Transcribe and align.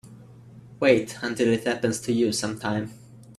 Wait 0.79 1.15
until 1.21 1.49
it 1.53 1.63
happens 1.63 1.99
to 2.01 2.11
you 2.11 2.31
sometime. 2.33 2.91